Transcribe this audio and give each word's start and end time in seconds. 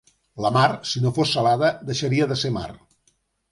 La 0.45 0.49
mar, 0.55 0.63
si 0.91 1.01
no 1.03 1.11
fos 1.17 1.35
salada, 1.37 1.71
deixaria 1.91 2.29
de 2.35 2.41
ser 2.47 2.55
mar. 2.59 2.67